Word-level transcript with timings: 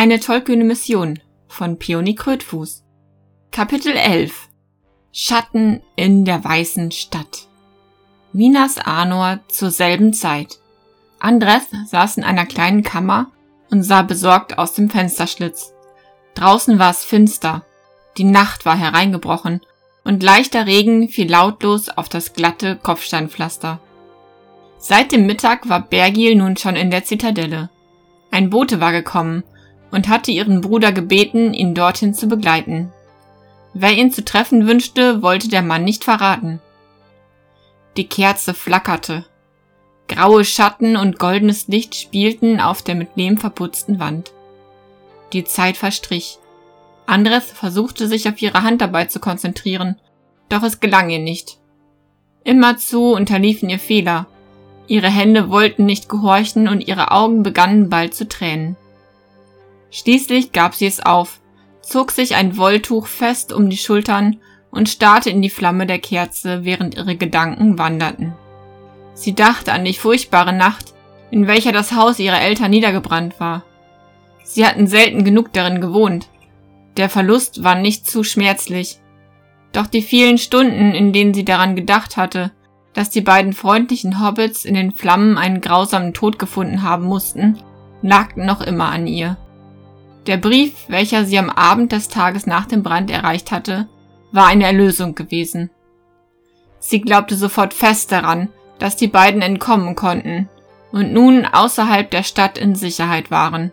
Eine 0.00 0.18
tollkühne 0.18 0.64
Mission 0.64 1.20
von 1.46 1.78
Pioni 1.78 2.14
Krötfuß. 2.14 2.84
Kapitel 3.50 3.92
11 3.92 4.48
Schatten 5.12 5.82
in 5.94 6.24
der 6.24 6.42
weißen 6.42 6.90
Stadt. 6.90 7.48
Minas 8.32 8.78
Anor 8.78 9.40
zur 9.48 9.70
selben 9.70 10.14
Zeit. 10.14 10.58
Andres 11.18 11.64
saß 11.84 12.16
in 12.16 12.24
einer 12.24 12.46
kleinen 12.46 12.82
Kammer 12.82 13.30
und 13.70 13.82
sah 13.82 14.00
besorgt 14.00 14.56
aus 14.56 14.72
dem 14.72 14.88
Fensterschlitz. 14.88 15.74
Draußen 16.34 16.78
war 16.78 16.92
es 16.92 17.04
finster, 17.04 17.66
die 18.16 18.24
Nacht 18.24 18.64
war 18.64 18.78
hereingebrochen 18.78 19.60
und 20.04 20.22
leichter 20.22 20.64
Regen 20.64 21.10
fiel 21.10 21.30
lautlos 21.30 21.90
auf 21.90 22.08
das 22.08 22.32
glatte 22.32 22.76
Kopfsteinpflaster. 22.76 23.80
Seit 24.78 25.12
dem 25.12 25.26
Mittag 25.26 25.68
war 25.68 25.82
Bergil 25.82 26.36
nun 26.36 26.56
schon 26.56 26.74
in 26.74 26.90
der 26.90 27.04
Zitadelle. 27.04 27.68
Ein 28.30 28.48
Bote 28.48 28.80
war 28.80 28.92
gekommen 28.92 29.44
und 29.90 30.08
hatte 30.08 30.30
ihren 30.30 30.60
Bruder 30.60 30.92
gebeten, 30.92 31.54
ihn 31.54 31.74
dorthin 31.74 32.14
zu 32.14 32.26
begleiten. 32.26 32.92
Wer 33.74 33.96
ihn 33.96 34.12
zu 34.12 34.24
treffen 34.24 34.66
wünschte, 34.66 35.22
wollte 35.22 35.48
der 35.48 35.62
Mann 35.62 35.84
nicht 35.84 36.04
verraten. 36.04 36.60
Die 37.96 38.06
Kerze 38.06 38.54
flackerte. 38.54 39.24
Graue 40.08 40.44
Schatten 40.44 40.96
und 40.96 41.18
goldenes 41.18 41.68
Licht 41.68 41.94
spielten 41.94 42.60
auf 42.60 42.82
der 42.82 42.94
mit 42.94 43.10
Lehm 43.14 43.38
verputzten 43.38 44.00
Wand. 44.00 44.32
Die 45.32 45.44
Zeit 45.44 45.76
verstrich. 45.76 46.38
Andres 47.06 47.44
versuchte 47.44 48.08
sich 48.08 48.28
auf 48.28 48.40
ihre 48.42 48.62
Handarbeit 48.62 49.12
zu 49.12 49.20
konzentrieren, 49.20 49.96
doch 50.48 50.62
es 50.62 50.80
gelang 50.80 51.10
ihr 51.10 51.20
nicht. 51.20 51.58
Immerzu 52.42 53.12
unterliefen 53.12 53.68
ihr 53.68 53.78
Fehler, 53.78 54.26
Ihre 54.90 55.08
Hände 55.08 55.50
wollten 55.50 55.86
nicht 55.86 56.08
gehorchen 56.08 56.66
und 56.66 56.88
ihre 56.88 57.12
Augen 57.12 57.44
begannen 57.44 57.88
bald 57.88 58.12
zu 58.12 58.26
tränen. 58.26 58.74
Schließlich 59.90 60.52
gab 60.52 60.74
sie 60.74 60.86
es 60.86 61.00
auf, 61.00 61.40
zog 61.82 62.10
sich 62.12 62.34
ein 62.34 62.56
Wolltuch 62.56 63.06
fest 63.06 63.52
um 63.52 63.68
die 63.70 63.76
Schultern 63.76 64.40
und 64.70 64.88
starrte 64.88 65.30
in 65.30 65.42
die 65.42 65.50
Flamme 65.50 65.86
der 65.86 65.98
Kerze, 65.98 66.64
während 66.64 66.96
ihre 66.96 67.16
Gedanken 67.16 67.78
wanderten. 67.78 68.34
Sie 69.14 69.34
dachte 69.34 69.72
an 69.72 69.84
die 69.84 69.94
furchtbare 69.94 70.52
Nacht, 70.52 70.94
in 71.30 71.46
welcher 71.46 71.72
das 71.72 71.92
Haus 71.92 72.18
ihrer 72.18 72.40
Eltern 72.40 72.70
niedergebrannt 72.70 73.38
war. 73.40 73.64
Sie 74.44 74.66
hatten 74.66 74.86
selten 74.86 75.24
genug 75.24 75.52
darin 75.52 75.80
gewohnt. 75.80 76.28
Der 76.96 77.08
Verlust 77.08 77.62
war 77.62 77.74
nicht 77.74 78.06
zu 78.06 78.24
schmerzlich. 78.24 78.98
Doch 79.72 79.86
die 79.86 80.02
vielen 80.02 80.38
Stunden, 80.38 80.92
in 80.92 81.12
denen 81.12 81.34
sie 81.34 81.44
daran 81.44 81.76
gedacht 81.76 82.16
hatte, 82.16 82.50
dass 82.92 83.10
die 83.10 83.20
beiden 83.20 83.52
freundlichen 83.52 84.24
Hobbits 84.24 84.64
in 84.64 84.74
den 84.74 84.92
Flammen 84.92 85.38
einen 85.38 85.60
grausamen 85.60 86.12
Tod 86.12 86.38
gefunden 86.38 86.82
haben 86.82 87.04
mussten, 87.04 87.58
nagten 88.02 88.46
noch 88.46 88.60
immer 88.60 88.88
an 88.88 89.06
ihr. 89.06 89.36
Der 90.26 90.36
Brief, 90.36 90.72
welcher 90.88 91.24
sie 91.24 91.38
am 91.38 91.50
Abend 91.50 91.92
des 91.92 92.08
Tages 92.08 92.46
nach 92.46 92.66
dem 92.66 92.82
Brand 92.82 93.10
erreicht 93.10 93.50
hatte, 93.50 93.88
war 94.32 94.46
eine 94.46 94.64
Erlösung 94.64 95.14
gewesen. 95.14 95.70
Sie 96.78 97.00
glaubte 97.00 97.36
sofort 97.36 97.74
fest 97.74 98.12
daran, 98.12 98.48
dass 98.78 98.96
die 98.96 99.08
beiden 99.08 99.42
entkommen 99.42 99.96
konnten 99.96 100.48
und 100.92 101.12
nun 101.12 101.46
außerhalb 101.46 102.10
der 102.10 102.22
Stadt 102.22 102.58
in 102.58 102.74
Sicherheit 102.74 103.30
waren. 103.30 103.72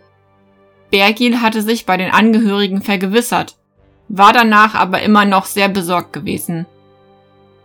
Bergil 0.91 1.41
hatte 1.41 1.61
sich 1.61 1.85
bei 1.85 1.97
den 1.97 2.11
Angehörigen 2.11 2.81
vergewissert, 2.81 3.57
war 4.07 4.33
danach 4.33 4.73
aber 4.75 5.01
immer 5.01 5.25
noch 5.25 5.45
sehr 5.45 5.69
besorgt 5.69 6.13
gewesen. 6.13 6.65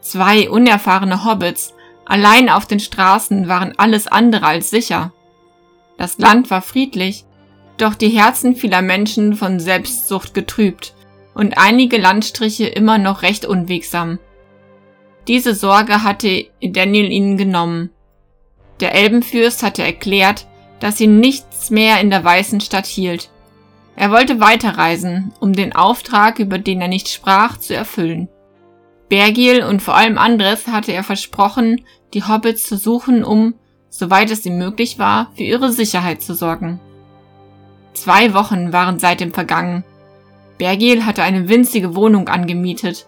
Zwei 0.01 0.51
unerfahrene 0.51 1.25
Hobbits 1.25 1.75
allein 2.05 2.49
auf 2.49 2.67
den 2.67 2.81
Straßen 2.81 3.47
waren 3.47 3.75
alles 3.79 4.09
andere 4.09 4.47
als 4.47 4.71
sicher. 4.71 5.13
Das 5.99 6.19
Land 6.19 6.51
war 6.51 6.63
friedlich, 6.63 7.25
doch 7.77 7.95
die 7.95 8.11
Herzen 8.11 8.55
vieler 8.57 8.83
Menschen 8.83 9.35
von 9.35 9.61
Selbstsucht 9.61 10.35
getrübt 10.35 10.95
und 11.35 11.59
einige 11.59 11.99
Landstriche 11.99 12.67
immer 12.67 12.99
noch 12.99 13.23
recht 13.23 13.47
unwegsam. 13.47 14.19
Diese 15.29 15.55
Sorge 15.55 16.03
hatte 16.03 16.47
Daniel 16.61 17.11
ihnen 17.11 17.37
genommen. 17.37 17.91
Der 18.81 18.95
Elbenfürst 18.95 19.63
hatte 19.63 19.83
erklärt, 19.83 20.47
dass 20.81 21.01
ihn 21.01 21.21
nichts 21.21 21.71
mehr 21.71 22.01
in 22.01 22.11
der 22.11 22.25
Weißen 22.25 22.61
Stadt 22.61 22.87
hielt. 22.87 23.31
Er 23.95 24.11
wollte 24.11 24.41
weiterreisen, 24.41 25.33
um 25.39 25.53
den 25.53 25.75
Auftrag, 25.75 26.39
über 26.39 26.59
den 26.59 26.81
er 26.81 26.89
nicht 26.89 27.09
sprach, 27.09 27.59
zu 27.59 27.75
erfüllen. 27.75 28.29
Bergil 29.09 29.63
und 29.63 29.83
vor 29.83 29.95
allem 29.95 30.19
Andres 30.19 30.67
hatte 30.67 30.93
er 30.93 31.05
versprochen, 31.05 31.85
die 32.15 32.25
Hobbits 32.25 32.67
zu 32.67 32.77
suchen, 32.77 33.23
um, 33.23 33.55
soweit 33.91 34.31
es 34.31 34.47
ihm 34.47 34.57
möglich 34.57 34.99
war, 34.99 35.31
für 35.37 35.43
ihre 35.43 35.71
Sicherheit 35.71 36.23
zu 36.23 36.35
sorgen. 36.35 36.81
Zwei 37.95 38.35
Wochen 38.35 38.73
waren 38.73 38.99
seitdem 38.99 39.33
vergangen. 39.33 39.85
Bergil 40.59 41.05
hatte 41.05 41.23
eine 41.23 41.49
winzige 41.49 41.95
Wohnung 41.95 42.29
angemietet, 42.29 43.07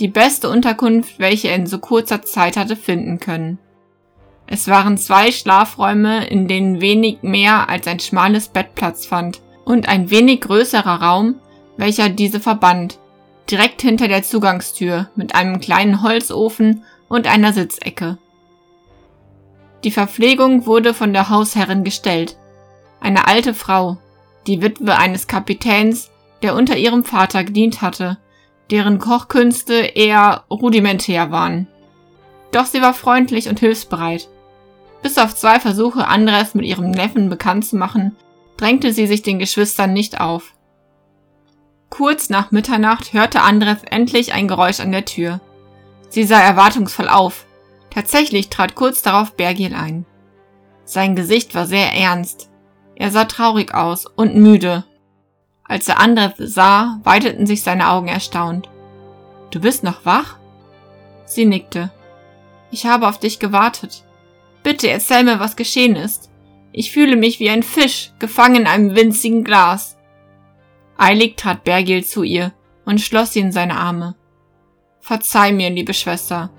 die 0.00 0.08
beste 0.08 0.48
Unterkunft, 0.48 1.18
welche 1.18 1.48
er 1.48 1.56
in 1.56 1.66
so 1.66 1.78
kurzer 1.78 2.22
Zeit 2.22 2.56
hatte 2.56 2.76
finden 2.76 3.18
können. 3.18 3.58
Es 4.46 4.68
waren 4.68 4.96
zwei 4.96 5.30
Schlafräume, 5.30 6.26
in 6.26 6.48
denen 6.48 6.80
wenig 6.80 7.18
mehr 7.22 7.68
als 7.68 7.86
ein 7.86 8.00
schmales 8.00 8.48
Bett 8.48 8.74
Platz 8.74 9.06
fand 9.06 9.40
und 9.64 9.88
ein 9.88 10.10
wenig 10.10 10.40
größerer 10.40 11.02
Raum, 11.02 11.34
welcher 11.76 12.08
diese 12.08 12.40
verband, 12.40 12.98
direkt 13.50 13.82
hinter 13.82 14.08
der 14.08 14.22
Zugangstür 14.22 15.10
mit 15.16 15.34
einem 15.34 15.60
kleinen 15.60 16.02
Holzofen 16.02 16.84
und 17.08 17.26
einer 17.26 17.52
Sitzecke. 17.52 18.18
Die 19.84 19.90
Verpflegung 19.90 20.66
wurde 20.66 20.94
von 20.94 21.12
der 21.12 21.28
Hausherrin 21.28 21.84
gestellt. 21.84 22.36
Eine 23.00 23.28
alte 23.28 23.54
Frau, 23.54 23.98
die 24.48 24.62
Witwe 24.62 24.96
eines 24.96 25.26
Kapitäns, 25.26 26.10
der 26.42 26.56
unter 26.56 26.76
ihrem 26.76 27.04
Vater 27.04 27.44
gedient 27.44 27.82
hatte, 27.82 28.18
deren 28.70 28.98
Kochkünste 28.98 29.74
eher 29.74 30.44
rudimentär 30.50 31.30
waren. 31.30 31.68
Doch 32.50 32.66
sie 32.66 32.80
war 32.80 32.94
freundlich 32.94 33.48
und 33.48 33.60
hilfsbereit. 33.60 34.28
Bis 35.02 35.18
auf 35.18 35.34
zwei 35.34 35.60
Versuche, 35.60 36.08
Andres 36.08 36.54
mit 36.54 36.64
ihrem 36.64 36.90
Neffen 36.90 37.28
bekannt 37.28 37.66
zu 37.66 37.76
machen, 37.76 38.16
drängte 38.56 38.92
sie 38.92 39.06
sich 39.06 39.22
den 39.22 39.38
Geschwistern 39.38 39.92
nicht 39.92 40.20
auf. 40.20 40.54
Kurz 41.90 42.30
nach 42.30 42.50
Mitternacht 42.50 43.12
hörte 43.12 43.42
Andres 43.42 43.82
endlich 43.84 44.32
ein 44.32 44.48
Geräusch 44.48 44.80
an 44.80 44.92
der 44.92 45.04
Tür. 45.04 45.40
Sie 46.08 46.24
sah 46.24 46.40
erwartungsvoll 46.40 47.08
auf. 47.08 47.44
Tatsächlich 47.90 48.48
trat 48.48 48.74
kurz 48.74 49.02
darauf 49.02 49.34
Bergil 49.34 49.74
ein. 49.74 50.04
Sein 50.84 51.16
Gesicht 51.16 51.54
war 51.54 51.66
sehr 51.66 51.92
ernst. 51.92 52.50
Er 53.00 53.12
sah 53.12 53.26
traurig 53.26 53.74
aus 53.74 54.06
und 54.06 54.34
müde. 54.34 54.82
Als 55.62 55.86
er 55.88 56.00
Andres 56.00 56.32
sah, 56.36 56.98
weiteten 57.04 57.46
sich 57.46 57.62
seine 57.62 57.90
Augen 57.90 58.08
erstaunt. 58.08 58.68
Du 59.52 59.60
bist 59.60 59.84
noch 59.84 60.04
wach? 60.04 60.36
Sie 61.24 61.44
nickte. 61.44 61.92
Ich 62.72 62.86
habe 62.86 63.06
auf 63.06 63.20
dich 63.20 63.38
gewartet. 63.38 64.02
Bitte 64.64 64.90
erzähl 64.90 65.22
mir, 65.22 65.38
was 65.38 65.54
geschehen 65.54 65.94
ist. 65.94 66.28
Ich 66.72 66.90
fühle 66.90 67.14
mich 67.14 67.38
wie 67.38 67.50
ein 67.50 67.62
Fisch, 67.62 68.10
gefangen 68.18 68.62
in 68.62 68.66
einem 68.66 68.96
winzigen 68.96 69.44
Glas. 69.44 69.96
Eilig 70.96 71.36
trat 71.36 71.62
Bergil 71.62 72.04
zu 72.04 72.24
ihr 72.24 72.52
und 72.84 73.00
schloss 73.00 73.32
sie 73.32 73.40
in 73.40 73.52
seine 73.52 73.76
Arme. 73.76 74.16
Verzeih 75.00 75.52
mir, 75.52 75.70
liebe 75.70 75.94
Schwester. 75.94 76.50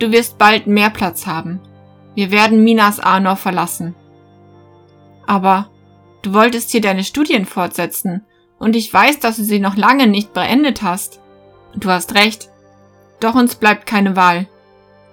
Du 0.00 0.10
wirst 0.10 0.36
bald 0.36 0.66
mehr 0.66 0.90
Platz 0.90 1.28
haben. 1.28 1.60
Wir 2.16 2.32
werden 2.32 2.64
Minas 2.64 2.98
Arnor 2.98 3.36
verlassen. 3.36 3.94
Aber 5.30 5.70
du 6.22 6.34
wolltest 6.34 6.72
hier 6.72 6.80
deine 6.80 7.04
Studien 7.04 7.46
fortsetzen 7.46 8.24
und 8.58 8.74
ich 8.74 8.92
weiß, 8.92 9.20
dass 9.20 9.36
du 9.36 9.44
sie 9.44 9.60
noch 9.60 9.76
lange 9.76 10.08
nicht 10.08 10.32
beendet 10.32 10.82
hast. 10.82 11.20
Du 11.72 11.88
hast 11.88 12.16
recht. 12.16 12.48
Doch 13.20 13.36
uns 13.36 13.54
bleibt 13.54 13.86
keine 13.86 14.16
Wahl. 14.16 14.48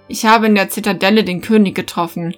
Ich 0.08 0.26
habe 0.26 0.46
in 0.46 0.56
der 0.56 0.70
Zitadelle 0.70 1.22
den 1.22 1.40
König 1.40 1.76
getroffen 1.76 2.36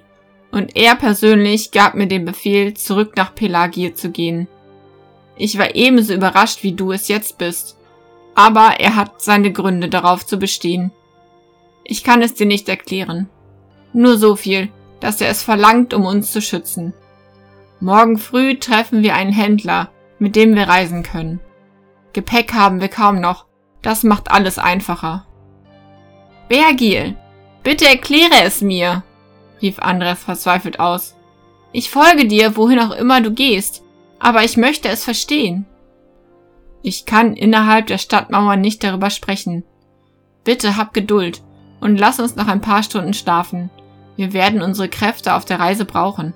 und 0.51 0.75
er 0.75 0.95
persönlich 0.95 1.71
gab 1.71 1.95
mir 1.95 2.05
den 2.05 2.23
Befehl, 2.23 2.75
zurück 2.75 3.13
nach 3.15 3.33
Pelagie 3.33 3.95
zu 3.95 4.11
gehen. 4.11 4.47
Ich 5.35 5.57
war 5.57 5.73
ebenso 5.73 6.13
überrascht, 6.13 6.61
wie 6.61 6.73
du 6.73 6.91
es 6.91 7.07
jetzt 7.07 7.39
bist. 7.39 7.77
Aber 8.35 8.79
er 8.79 8.95
hat 8.95 9.23
seine 9.23 9.51
Gründe 9.51 9.89
darauf 9.89 10.23
zu 10.23 10.37
bestehen. 10.37 10.91
Ich 11.83 12.03
kann 12.03 12.21
es 12.21 12.35
dir 12.35 12.45
nicht 12.45 12.69
erklären. 12.69 13.27
Nur 13.91 14.19
so 14.19 14.35
viel, 14.35 14.69
dass 14.99 15.19
er 15.19 15.29
es 15.29 15.41
verlangt, 15.41 15.95
um 15.95 16.05
uns 16.05 16.31
zu 16.31 16.43
schützen. 16.43 16.93
Morgen 17.81 18.19
früh 18.19 18.59
treffen 18.59 19.01
wir 19.01 19.15
einen 19.15 19.33
Händler, 19.33 19.89
mit 20.19 20.35
dem 20.35 20.53
wir 20.53 20.69
reisen 20.69 21.01
können. 21.01 21.39
Gepäck 22.13 22.53
haben 22.53 22.79
wir 22.79 22.89
kaum 22.89 23.19
noch. 23.19 23.45
Das 23.81 24.03
macht 24.03 24.29
alles 24.29 24.59
einfacher. 24.59 25.25
Bergil, 26.47 27.17
bitte 27.63 27.87
erkläre 27.87 28.43
es 28.43 28.61
mir, 28.61 29.03
rief 29.63 29.79
Andres 29.79 30.23
verzweifelt 30.23 30.79
aus. 30.79 31.15
Ich 31.71 31.89
folge 31.89 32.27
dir, 32.27 32.55
wohin 32.55 32.79
auch 32.79 32.91
immer 32.91 33.19
du 33.19 33.31
gehst, 33.31 33.81
aber 34.19 34.43
ich 34.43 34.57
möchte 34.57 34.87
es 34.87 35.03
verstehen. 35.03 35.65
Ich 36.83 37.07
kann 37.07 37.35
innerhalb 37.35 37.87
der 37.87 37.97
Stadtmauer 37.97 38.57
nicht 38.57 38.83
darüber 38.83 39.09
sprechen. 39.09 39.63
Bitte 40.43 40.77
hab 40.77 40.93
Geduld 40.93 41.41
und 41.79 41.97
lass 41.97 42.19
uns 42.19 42.35
noch 42.35 42.47
ein 42.47 42.61
paar 42.61 42.83
Stunden 42.83 43.15
schlafen. 43.15 43.71
Wir 44.17 44.33
werden 44.33 44.61
unsere 44.61 44.89
Kräfte 44.89 45.33
auf 45.33 45.45
der 45.45 45.59
Reise 45.59 45.85
brauchen. 45.85 46.35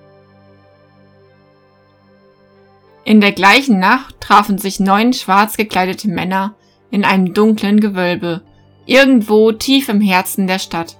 In 3.06 3.22
der 3.22 3.34
gleichen 3.34 3.80
Nacht 3.80 4.20
trafen 4.20 4.58
sich 4.58 4.80
neun 4.80 5.14
schwarz 5.14 5.58
gekleidete 5.58 6.10
Männer 6.10 6.56
in 6.90 7.06
einem 7.06 7.36
dunklen 7.36 7.80
Gewölbe, 7.80 8.42
irgendwo 8.88 9.52
tief 9.52 9.90
im 9.90 10.02
Herzen 10.02 10.48
der 10.48 10.58
Stadt. 10.58 10.98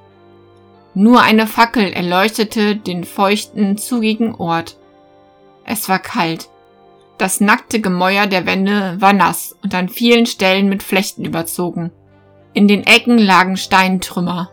Nur 0.94 1.24
eine 1.24 1.48
Fackel 1.48 1.92
erleuchtete 1.92 2.76
den 2.76 3.06
feuchten, 3.06 3.80
zugigen 3.80 4.36
Ort. 4.36 4.78
Es 5.66 5.90
war 5.90 5.98
kalt. 5.98 6.48
Das 7.18 7.42
nackte 7.42 7.82
Gemäuer 7.82 8.28
der 8.28 8.46
Wände 8.46 8.98
war 9.00 9.14
nass 9.14 9.56
und 9.64 9.74
an 9.74 9.90
vielen 9.90 10.28
Stellen 10.28 10.70
mit 10.70 10.84
Flechten 10.84 11.26
überzogen. 11.26 11.92
In 12.54 12.68
den 12.68 12.86
Ecken 12.86 13.18
lagen 13.18 13.58
Steintrümmer. 13.58 14.52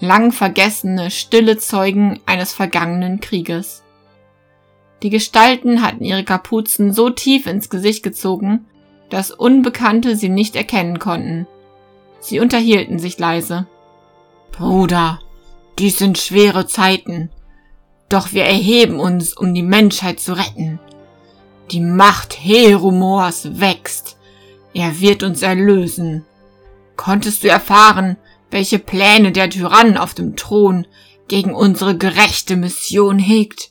Lang 0.00 0.32
vergessene, 0.32 1.10
stille 1.10 1.58
Zeugen 1.58 2.20
eines 2.24 2.54
vergangenen 2.54 3.20
Krieges. 3.20 3.82
Die 5.02 5.10
Gestalten 5.10 5.82
hatten 5.82 6.04
ihre 6.04 6.24
Kapuzen 6.24 6.92
so 6.92 7.10
tief 7.10 7.46
ins 7.46 7.70
Gesicht 7.70 8.02
gezogen, 8.02 8.66
dass 9.08 9.30
Unbekannte 9.30 10.16
sie 10.16 10.28
nicht 10.28 10.56
erkennen 10.56 10.98
konnten. 10.98 11.46
Sie 12.20 12.38
unterhielten 12.38 12.98
sich 12.98 13.18
leise. 13.18 13.66
Bruder, 14.52 15.20
dies 15.78 15.98
sind 15.98 16.18
schwere 16.18 16.66
Zeiten. 16.66 17.30
Doch 18.10 18.32
wir 18.32 18.44
erheben 18.44 19.00
uns, 19.00 19.32
um 19.32 19.54
die 19.54 19.62
Menschheit 19.62 20.20
zu 20.20 20.36
retten. 20.36 20.78
Die 21.70 21.80
Macht 21.80 22.34
Herumors 22.34 23.60
wächst. 23.60 24.18
Er 24.74 25.00
wird 25.00 25.22
uns 25.22 25.42
erlösen. 25.42 26.24
Konntest 26.96 27.42
du 27.42 27.48
erfahren, 27.48 28.16
welche 28.50 28.78
Pläne 28.78 29.32
der 29.32 29.48
Tyrann 29.48 29.96
auf 29.96 30.12
dem 30.12 30.36
Thron 30.36 30.86
gegen 31.28 31.54
unsere 31.54 31.96
gerechte 31.96 32.56
Mission 32.56 33.18
hegt? 33.18 33.69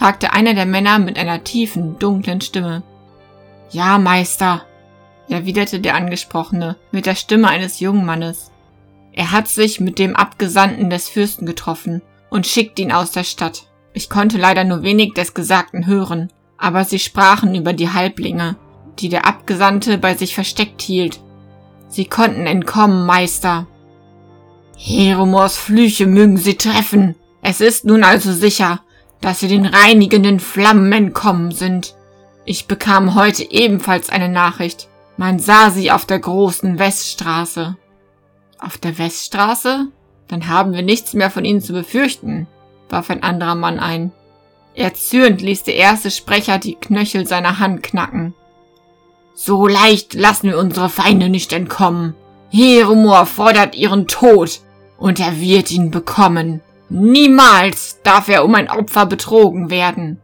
Fragte 0.00 0.32
einer 0.32 0.54
der 0.54 0.64
Männer 0.64 0.98
mit 0.98 1.18
einer 1.18 1.44
tiefen, 1.44 1.98
dunklen 1.98 2.40
Stimme. 2.40 2.82
Ja, 3.70 3.98
Meister, 3.98 4.62
erwiderte 5.28 5.78
der 5.78 5.94
Angesprochene 5.94 6.76
mit 6.90 7.04
der 7.04 7.14
Stimme 7.14 7.48
eines 7.48 7.80
jungen 7.80 8.06
Mannes. 8.06 8.50
Er 9.12 9.30
hat 9.30 9.46
sich 9.46 9.78
mit 9.78 9.98
dem 9.98 10.16
Abgesandten 10.16 10.88
des 10.88 11.10
Fürsten 11.10 11.44
getroffen 11.44 12.00
und 12.30 12.46
schickt 12.46 12.78
ihn 12.78 12.92
aus 12.92 13.10
der 13.10 13.24
Stadt. 13.24 13.64
Ich 13.92 14.08
konnte 14.08 14.38
leider 14.38 14.64
nur 14.64 14.82
wenig 14.82 15.12
des 15.12 15.34
Gesagten 15.34 15.86
hören, 15.86 16.32
aber 16.56 16.84
sie 16.84 16.98
sprachen 16.98 17.54
über 17.54 17.74
die 17.74 17.90
Halblinge, 17.90 18.56
die 19.00 19.10
der 19.10 19.26
Abgesandte 19.26 19.98
bei 19.98 20.14
sich 20.14 20.34
versteckt 20.34 20.80
hielt. 20.80 21.20
Sie 21.88 22.06
konnten 22.06 22.46
entkommen, 22.46 23.04
Meister. 23.04 23.66
Heromors 24.78 25.58
Flüche 25.58 26.06
mögen 26.06 26.38
sie 26.38 26.54
treffen. 26.54 27.16
Es 27.42 27.60
ist 27.60 27.84
nun 27.84 28.02
also 28.02 28.32
sicher, 28.32 28.80
dass 29.20 29.40
sie 29.40 29.48
den 29.48 29.66
reinigenden 29.66 30.40
Flammen 30.40 30.92
entkommen 30.92 31.52
sind. 31.52 31.94
Ich 32.44 32.66
bekam 32.66 33.14
heute 33.14 33.50
ebenfalls 33.50 34.10
eine 34.10 34.28
Nachricht. 34.28 34.88
Man 35.16 35.38
sah 35.38 35.70
sie 35.70 35.90
auf 35.90 36.06
der 36.06 36.18
großen 36.18 36.78
Weststraße. 36.78 37.76
Auf 38.58 38.78
der 38.78 38.98
Weststraße? 38.98 39.88
Dann 40.28 40.48
haben 40.48 40.72
wir 40.72 40.82
nichts 40.82 41.12
mehr 41.12 41.30
von 41.30 41.44
ihnen 41.44 41.60
zu 41.60 41.72
befürchten, 41.72 42.46
warf 42.88 43.10
ein 43.10 43.22
anderer 43.22 43.56
Mann 43.56 43.78
ein. 43.80 44.12
Erzürnt 44.74 45.42
ließ 45.42 45.64
der 45.64 45.74
erste 45.74 46.10
Sprecher 46.10 46.58
die 46.58 46.76
Knöchel 46.76 47.26
seiner 47.26 47.58
Hand 47.58 47.82
knacken. 47.82 48.34
So 49.34 49.66
leicht 49.66 50.14
lassen 50.14 50.48
wir 50.48 50.58
unsere 50.58 50.88
Feinde 50.88 51.28
nicht 51.28 51.52
entkommen. 51.52 52.14
Heromor 52.50 53.26
fordert 53.26 53.74
ihren 53.74 54.06
Tod, 54.06 54.60
und 54.98 55.18
er 55.18 55.40
wird 55.40 55.70
ihn 55.70 55.90
bekommen. 55.90 56.60
Niemals 56.90 58.00
darf 58.02 58.28
er 58.28 58.44
um 58.44 58.54
ein 58.56 58.68
Opfer 58.68 59.06
betrogen 59.06 59.70
werden. 59.70 60.20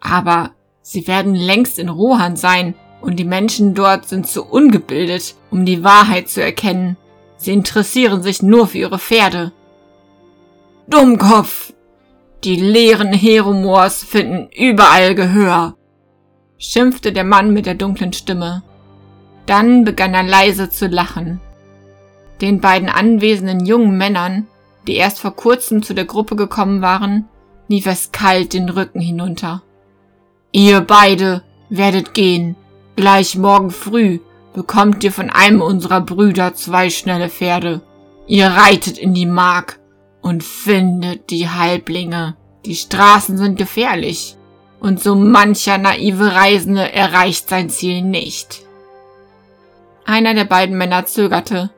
Aber 0.00 0.52
sie 0.80 1.06
werden 1.06 1.34
längst 1.34 1.78
in 1.78 1.90
Rohan 1.90 2.36
sein, 2.36 2.74
und 3.00 3.16
die 3.16 3.24
Menschen 3.24 3.74
dort 3.74 4.08
sind 4.08 4.26
zu 4.26 4.44
ungebildet, 4.44 5.36
um 5.50 5.64
die 5.64 5.84
Wahrheit 5.84 6.28
zu 6.28 6.42
erkennen. 6.42 6.96
Sie 7.36 7.52
interessieren 7.52 8.22
sich 8.22 8.42
nur 8.42 8.66
für 8.66 8.78
ihre 8.78 8.98
Pferde. 8.98 9.52
Dummkopf! 10.88 11.72
Die 12.44 12.56
leeren 12.56 13.12
Heromors 13.12 14.04
finden 14.04 14.48
überall 14.56 15.16
Gehör, 15.16 15.74
schimpfte 16.56 17.12
der 17.12 17.24
Mann 17.24 17.52
mit 17.52 17.66
der 17.66 17.74
dunklen 17.74 18.12
Stimme. 18.12 18.62
Dann 19.46 19.84
begann 19.84 20.14
er 20.14 20.22
leise 20.22 20.70
zu 20.70 20.86
lachen. 20.86 21.40
Den 22.40 22.60
beiden 22.60 22.88
anwesenden 22.88 23.66
jungen 23.66 23.98
Männern, 23.98 24.46
die 24.88 24.96
erst 24.96 25.20
vor 25.20 25.36
kurzem 25.36 25.82
zu 25.82 25.94
der 25.94 26.06
Gruppe 26.06 26.34
gekommen 26.34 26.82
waren, 26.82 27.28
lief 27.68 27.86
es 27.86 28.10
kalt 28.10 28.54
den 28.54 28.68
Rücken 28.68 29.00
hinunter. 29.00 29.62
Ihr 30.50 30.80
beide 30.80 31.42
werdet 31.68 32.14
gehen. 32.14 32.56
Gleich 32.96 33.36
morgen 33.36 33.70
früh 33.70 34.18
bekommt 34.54 35.04
ihr 35.04 35.12
von 35.12 35.30
einem 35.30 35.60
unserer 35.60 36.00
Brüder 36.00 36.54
zwei 36.54 36.90
schnelle 36.90 37.28
Pferde. 37.28 37.82
Ihr 38.26 38.48
reitet 38.48 38.98
in 38.98 39.14
die 39.14 39.26
Mark 39.26 39.78
und 40.22 40.42
findet 40.42 41.30
die 41.30 41.48
Halblinge. 41.48 42.36
Die 42.64 42.74
Straßen 42.74 43.36
sind 43.36 43.56
gefährlich 43.56 44.36
und 44.80 45.00
so 45.02 45.14
mancher 45.14 45.78
naive 45.78 46.34
Reisende 46.34 46.92
erreicht 46.92 47.48
sein 47.48 47.68
Ziel 47.68 48.02
nicht. 48.02 48.62
Einer 50.04 50.34
der 50.34 50.44
beiden 50.44 50.78
Männer 50.78 51.04
zögerte, 51.04 51.70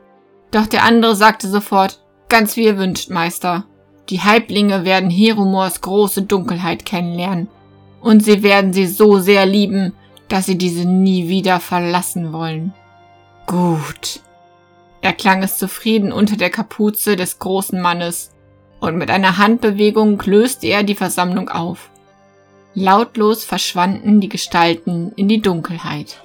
doch 0.50 0.66
der 0.66 0.84
andere 0.84 1.16
sagte 1.16 1.48
sofort, 1.48 1.99
ganz 2.30 2.56
wie 2.56 2.64
ihr 2.64 2.78
wünscht, 2.78 3.10
Meister. 3.10 3.64
Die 4.08 4.22
Halblinge 4.22 4.84
werden 4.84 5.10
Heromors 5.10 5.82
große 5.82 6.22
Dunkelheit 6.22 6.86
kennenlernen, 6.86 7.48
und 8.00 8.24
sie 8.24 8.42
werden 8.42 8.72
sie 8.72 8.86
so 8.86 9.18
sehr 9.18 9.44
lieben, 9.44 9.92
dass 10.28 10.46
sie 10.46 10.56
diese 10.56 10.88
nie 10.88 11.28
wieder 11.28 11.60
verlassen 11.60 12.32
wollen. 12.32 12.72
Gut. 13.46 14.20
erklang 15.02 15.42
es 15.42 15.56
zufrieden 15.56 16.12
unter 16.12 16.36
der 16.36 16.50
Kapuze 16.50 17.16
des 17.16 17.38
großen 17.38 17.80
Mannes, 17.80 18.30
und 18.80 18.96
mit 18.96 19.10
einer 19.10 19.36
Handbewegung 19.38 20.20
löste 20.24 20.66
er 20.66 20.82
die 20.82 20.94
Versammlung 20.94 21.48
auf. 21.48 21.90
Lautlos 22.74 23.44
verschwanden 23.44 24.20
die 24.20 24.28
Gestalten 24.28 25.12
in 25.16 25.28
die 25.28 25.42
Dunkelheit. 25.42 26.22